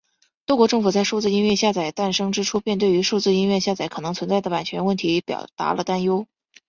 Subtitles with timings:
[0.47, 6.25] 多国政府在数字音乐下载诞生之初便对于数字音乐下载可能存在的版权问题表达了担忧。